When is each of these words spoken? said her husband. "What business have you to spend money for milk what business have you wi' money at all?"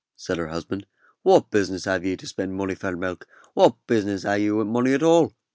said 0.15 0.39
her 0.39 0.47
husband. 0.47 0.87
"What 1.21 1.51
business 1.51 1.85
have 1.85 2.03
you 2.03 2.17
to 2.17 2.25
spend 2.27 2.55
money 2.55 2.73
for 2.73 2.97
milk 2.97 3.27
what 3.53 3.75
business 3.85 4.23
have 4.23 4.39
you 4.39 4.57
wi' 4.57 4.63
money 4.63 4.95
at 4.95 5.03
all?" 5.03 5.31